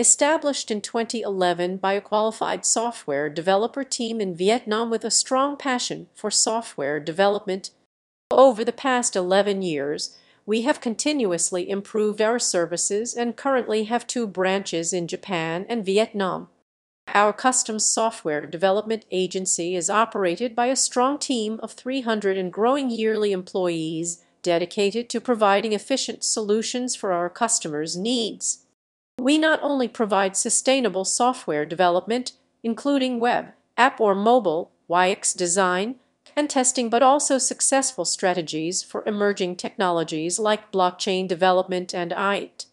Established 0.00 0.70
in 0.70 0.80
2011 0.80 1.76
by 1.76 1.92
a 1.92 2.00
qualified 2.00 2.64
software 2.64 3.28
developer 3.28 3.84
team 3.84 4.18
in 4.18 4.34
Vietnam 4.34 4.88
with 4.88 5.04
a 5.04 5.10
strong 5.10 5.58
passion 5.58 6.08
for 6.14 6.30
software 6.30 6.98
development, 6.98 7.68
over 8.30 8.64
the 8.64 8.72
past 8.72 9.14
11 9.14 9.60
years 9.60 10.16
we 10.46 10.62
have 10.62 10.80
continuously 10.80 11.68
improved 11.68 12.22
our 12.22 12.38
services 12.38 13.12
and 13.12 13.36
currently 13.36 13.84
have 13.84 14.06
two 14.06 14.26
branches 14.26 14.94
in 14.94 15.06
Japan 15.06 15.66
and 15.68 15.84
Vietnam. 15.84 16.48
Our 17.08 17.34
custom 17.34 17.78
software 17.78 18.46
development 18.46 19.04
agency 19.10 19.76
is 19.76 19.90
operated 19.90 20.56
by 20.56 20.68
a 20.68 20.76
strong 20.76 21.18
team 21.18 21.60
of 21.62 21.72
300 21.72 22.38
and 22.38 22.50
growing 22.50 22.88
yearly 22.88 23.32
employees 23.32 24.24
dedicated 24.40 25.10
to 25.10 25.20
providing 25.20 25.74
efficient 25.74 26.24
solutions 26.24 26.96
for 26.96 27.12
our 27.12 27.28
customers' 27.28 27.98
needs. 27.98 28.64
We 29.20 29.36
not 29.36 29.62
only 29.62 29.86
provide 29.86 30.34
sustainable 30.34 31.04
software 31.04 31.66
development, 31.66 32.32
including 32.62 33.20
web, 33.20 33.52
app 33.76 34.00
or 34.00 34.14
mobile, 34.14 34.72
UX 34.90 35.34
design, 35.34 35.96
and 36.34 36.48
testing, 36.48 36.88
but 36.88 37.02
also 37.02 37.36
successful 37.36 38.06
strategies 38.06 38.82
for 38.82 39.06
emerging 39.06 39.56
technologies 39.56 40.38
like 40.38 40.72
blockchain 40.72 41.28
development 41.28 41.94
and 41.94 42.12
IoT. 42.12 42.64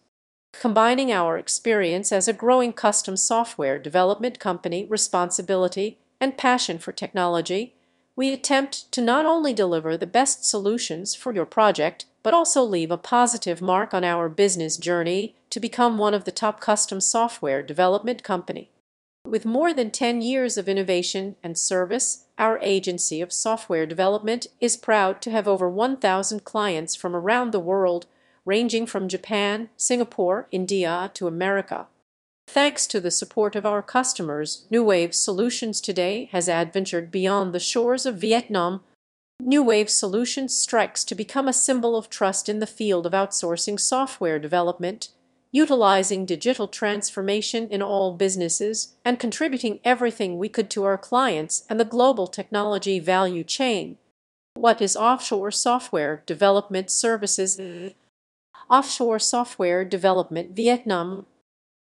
Combining 0.52 1.12
our 1.12 1.36
experience 1.36 2.12
as 2.12 2.26
a 2.26 2.32
growing 2.32 2.72
custom 2.72 3.18
software 3.18 3.78
development 3.78 4.38
company, 4.38 4.86
responsibility, 4.86 5.98
and 6.18 6.38
passion 6.38 6.78
for 6.78 6.92
technology, 6.92 7.74
we 8.16 8.32
attempt 8.32 8.90
to 8.92 9.02
not 9.02 9.26
only 9.26 9.52
deliver 9.52 9.98
the 9.98 10.06
best 10.06 10.48
solutions 10.48 11.14
for 11.14 11.34
your 11.34 11.44
project, 11.44 12.06
but 12.22 12.34
also 12.34 12.62
leave 12.62 12.90
a 12.90 12.98
positive 12.98 13.62
mark 13.62 13.94
on 13.94 14.04
our 14.04 14.28
business 14.28 14.76
journey 14.76 15.36
to 15.50 15.60
become 15.60 15.98
one 15.98 16.14
of 16.14 16.24
the 16.24 16.32
top 16.32 16.60
custom 16.60 17.00
software 17.00 17.62
development 17.62 18.22
company. 18.22 18.70
With 19.24 19.44
more 19.44 19.74
than 19.74 19.90
10 19.90 20.22
years 20.22 20.56
of 20.56 20.68
innovation 20.68 21.36
and 21.42 21.58
service, 21.58 22.24
our 22.38 22.58
agency 22.62 23.20
of 23.20 23.32
software 23.32 23.84
development 23.84 24.46
is 24.60 24.76
proud 24.76 25.20
to 25.22 25.30
have 25.30 25.46
over 25.46 25.68
1,000 25.68 26.44
clients 26.44 26.94
from 26.94 27.14
around 27.14 27.52
the 27.52 27.60
world, 27.60 28.06
ranging 28.44 28.86
from 28.86 29.08
Japan, 29.08 29.68
Singapore, 29.76 30.48
India 30.50 31.10
to 31.14 31.26
America. 31.26 31.88
Thanks 32.46 32.86
to 32.86 33.00
the 33.00 33.10
support 33.10 33.54
of 33.54 33.66
our 33.66 33.82
customers, 33.82 34.66
NewWave 34.72 35.12
Solutions 35.12 35.82
today 35.82 36.30
has 36.32 36.48
adventured 36.48 37.10
beyond 37.10 37.52
the 37.52 37.60
shores 37.60 38.06
of 38.06 38.16
Vietnam. 38.16 38.80
NewWave 39.48 39.88
Solutions 39.88 40.54
strikes 40.54 41.04
to 41.04 41.14
become 41.14 41.48
a 41.48 41.54
symbol 41.54 41.96
of 41.96 42.10
trust 42.10 42.50
in 42.50 42.58
the 42.58 42.66
field 42.66 43.06
of 43.06 43.12
outsourcing 43.12 43.80
software 43.80 44.38
development, 44.38 45.08
utilizing 45.50 46.26
digital 46.26 46.68
transformation 46.68 47.66
in 47.70 47.80
all 47.80 48.12
businesses 48.12 48.96
and 49.06 49.18
contributing 49.18 49.80
everything 49.84 50.36
we 50.36 50.50
could 50.50 50.68
to 50.68 50.84
our 50.84 50.98
clients 50.98 51.64
and 51.70 51.80
the 51.80 51.86
global 51.86 52.26
technology 52.26 52.98
value 52.98 53.42
chain. 53.42 53.96
What 54.52 54.82
is 54.82 54.94
offshore 54.94 55.50
software 55.50 56.22
development 56.26 56.90
services? 56.90 57.58
Offshore 58.68 59.18
software 59.18 59.82
development 59.82 60.54
Vietnam 60.54 61.24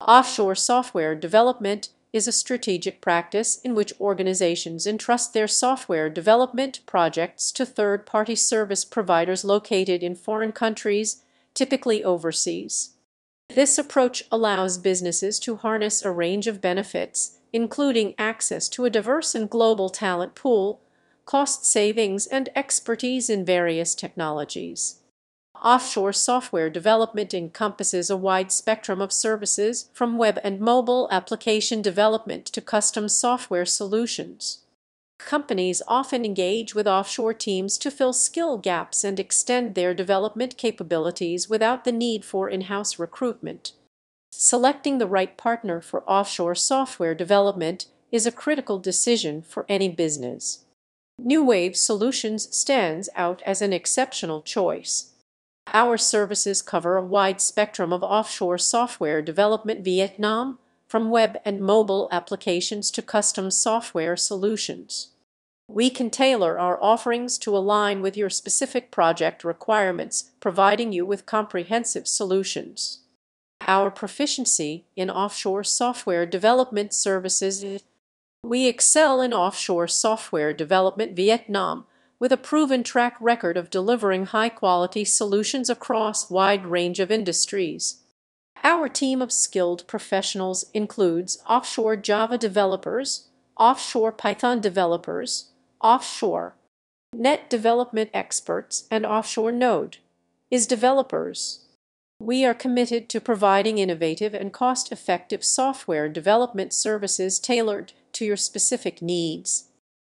Offshore 0.01 0.57
software 0.57 1.15
development 1.15 1.91
is 2.13 2.29
a 2.29 2.33
strategic 2.33 3.01
practice 3.01 3.59
in 3.61 3.75
which 3.75 3.93
organizations 4.01 4.87
entrust 4.87 5.33
their 5.33 5.49
software 5.49 6.11
development 6.11 6.81
projects 6.87 7.51
to 7.53 7.65
third-party 7.65 8.35
service 8.35 8.85
providers 8.85 9.45
located 9.45 10.03
in 10.03 10.15
foreign 10.15 10.53
countries, 10.53 11.23
typically 11.55 12.05
overseas. 12.05 12.91
This 13.55 13.79
approach 13.79 14.25
allows 14.31 14.79
businesses 14.79 15.39
to 15.41 15.57
harness 15.57 16.03
a 16.03 16.11
range 16.11 16.47
of 16.47 16.61
benefits, 16.61 17.39
including 17.53 18.15
access 18.19 18.69
to 18.71 18.85
a 18.85 18.91
diverse 18.91 19.35
and 19.35 19.49
global 19.49 19.91
talent 19.91 20.35
pool, 20.35 20.81
cost 21.27 21.65
savings, 21.65 22.27
and 22.27 22.49
expertise 22.57 23.29
in 23.29 23.45
various 23.45 23.95
technologies. 23.95 25.02
Offshore 25.63 26.13
software 26.13 26.69
development 26.69 27.33
encompasses 27.33 28.11
a 28.11 28.17
wide 28.17 28.51
spectrum 28.51 29.01
of 29.01 29.13
services 29.13 29.89
from 29.93 30.19
web 30.19 30.41
and 30.43 30.59
mobile 30.59 31.07
application 31.13 31.81
development 31.81 32.47
to 32.47 32.61
custom 32.61 33.09
software 33.09 33.65
solutions. 33.65 34.65
Companies 35.21 35.81
often 35.87 36.25
engage 36.25 36.75
with 36.75 36.89
offshore 36.89 37.33
teams 37.33 37.79
to 37.79 37.93
fill 37.93 38.13
skill 38.13 38.59
gaps 38.59 39.05
and 39.05 39.21
extend 39.21 39.77
their 39.77 39.95
development 39.95 40.57
capabilities 40.57 41.49
without 41.49 41.85
the 41.85 41.93
need 41.93 42.25
for 42.25 42.49
in-house 42.49 42.99
recruitment. 42.99 43.71
Selecting 44.33 44.99
the 44.99 45.07
right 45.07 45.37
partner 45.37 45.81
for 45.81 46.03
offshore 46.11 46.57
software 46.57 47.15
development 47.15 47.87
is 48.11 48.27
a 48.27 48.33
critical 48.33 48.81
decision 48.81 49.43
for 49.43 49.65
any 49.69 49.89
business. 49.89 50.65
NewWave 51.25 51.77
Solutions 51.77 52.53
stands 52.55 53.09
out 53.15 53.41
as 53.47 53.63
an 53.63 53.73
exceptional 53.73 54.43
choice. 54.43 55.12
Our 55.73 55.97
services 55.97 56.61
cover 56.61 56.97
a 56.97 57.05
wide 57.05 57.41
spectrum 57.41 57.93
of 57.93 58.03
offshore 58.03 58.59
software 58.59 59.23
development 59.23 59.83
Vietnam, 59.83 60.59
from 60.87 61.09
web 61.09 61.39
and 61.47 61.59
mobile 61.59 62.09
applications 62.13 62.91
to 62.91 63.01
custom 63.01 63.51
software 63.51 64.15
solutions. 64.15 65.09
We 65.67 65.89
can 65.89 66.11
tailor 66.11 66.59
our 66.59 66.79
offerings 66.83 67.39
to 67.39 67.57
align 67.57 68.03
with 68.03 68.15
your 68.15 68.29
specific 68.29 68.91
project 68.91 69.43
requirements, 69.43 70.33
providing 70.39 70.93
you 70.93 71.07
with 71.07 71.25
comprehensive 71.25 72.07
solutions. 72.07 72.99
Our 73.67 73.91
proficiency 73.91 74.85
in 74.97 75.09
offshore 75.09 75.65
software 75.65 76.27
development 76.27 76.93
services 76.93 77.65
We 78.45 78.67
excel 78.67 79.23
in 79.23 79.33
offshore 79.33 79.89
software 79.89 80.53
development 80.53 81.17
Vietnam 81.17 81.87
with 82.23 82.31
a 82.31 82.37
proven 82.37 82.85
track 82.85 83.17
record 83.21 83.57
of 83.57 83.69
delivering 83.69 84.27
high-quality 84.27 85.05
solutions 85.05 85.69
across 85.69 86.31
wide 86.31 86.65
range 86.65 87.01
of 87.01 87.11
industries. 87.11 87.97
Our 88.63 88.89
team 88.89 89.21
of 89.21 89.33
skilled 89.33 89.85
professionals 89.89 90.67
includes 90.73 91.43
offshore 91.49 91.97
Java 91.97 92.39
developers, 92.39 93.27
offshore 93.59 94.13
Python 94.13 94.61
developers, 94.61 95.51
offshore 95.81 96.55
net 97.13 97.51
development 97.51 98.09
experts, 98.15 98.87
and 98.89 99.05
offshore 99.05 99.51
Node 99.51 99.97
is 100.49 100.69
developers. 100.69 101.65
We 102.21 102.45
are 102.45 102.55
committed 102.55 103.09
to 103.09 103.21
providing 103.21 103.79
innovative 103.79 104.33
and 104.33 104.53
cost-effective 104.53 105.43
software 105.43 106.09
development 106.09 106.73
services 106.73 107.41
tailored 107.41 107.95
to 108.13 108.25
your 108.25 108.37
specific 108.37 109.03
needs. 109.03 109.71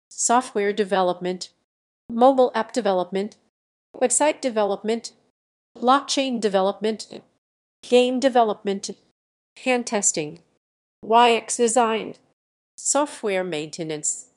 Software 0.09 0.73
development 0.73 1.49
mobile 2.09 2.51
app 2.55 2.73
development, 2.73 3.37
website 3.95 4.41
development, 4.41 5.11
blockchain 5.77 6.39
development, 6.39 7.07
game 7.87 8.19
development, 8.19 8.89
hand 9.63 9.85
testing, 9.87 10.39
UX 11.09 11.57
design, 11.57 12.15
software 12.77 13.43
maintenance, 13.43 14.27